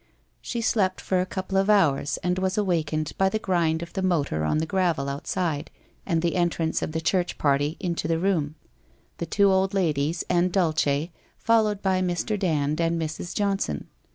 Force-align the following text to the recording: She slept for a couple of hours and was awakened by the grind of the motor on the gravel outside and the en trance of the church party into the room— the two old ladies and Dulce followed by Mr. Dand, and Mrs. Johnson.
She 0.41 0.61
slept 0.61 0.99
for 0.99 1.21
a 1.21 1.27
couple 1.27 1.59
of 1.59 1.69
hours 1.69 2.17
and 2.23 2.39
was 2.39 2.57
awakened 2.57 3.13
by 3.19 3.29
the 3.29 3.37
grind 3.37 3.83
of 3.83 3.93
the 3.93 4.01
motor 4.01 4.43
on 4.43 4.57
the 4.57 4.65
gravel 4.65 5.07
outside 5.07 5.69
and 6.07 6.23
the 6.23 6.35
en 6.35 6.49
trance 6.49 6.81
of 6.81 6.91
the 6.91 6.99
church 6.99 7.37
party 7.37 7.77
into 7.79 8.07
the 8.07 8.17
room— 8.17 8.55
the 9.19 9.27
two 9.27 9.51
old 9.51 9.75
ladies 9.75 10.23
and 10.27 10.51
Dulce 10.51 11.09
followed 11.37 11.83
by 11.83 12.01
Mr. 12.01 12.39
Dand, 12.39 12.81
and 12.81 12.99
Mrs. 12.99 13.35
Johnson. 13.35 13.89